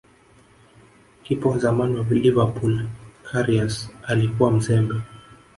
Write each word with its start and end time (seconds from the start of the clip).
kipa 1.23 1.49
wa 1.49 1.57
zamani 1.57 1.99
wa 1.99 2.05
Liverpool 2.05 2.85
Karius 3.23 3.89
alikuwa 4.07 4.51
mzembe 4.51 4.95